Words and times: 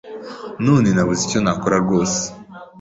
none 0.65 0.87
nabuze 0.91 1.21
icyo 1.27 1.39
nakora 1.43 1.77
rwose. 1.83 2.21